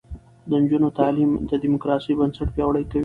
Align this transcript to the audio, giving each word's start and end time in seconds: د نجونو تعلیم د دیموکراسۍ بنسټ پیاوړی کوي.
د 0.49 0.51
نجونو 0.61 0.87
تعلیم 0.99 1.31
د 1.49 1.51
دیموکراسۍ 1.63 2.13
بنسټ 2.19 2.47
پیاوړی 2.55 2.83
کوي. 2.91 2.99